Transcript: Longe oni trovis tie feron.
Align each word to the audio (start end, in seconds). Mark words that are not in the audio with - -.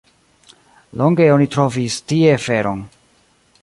Longe 1.01 1.29
oni 1.35 1.47
trovis 1.57 2.01
tie 2.13 2.35
feron. 2.49 2.87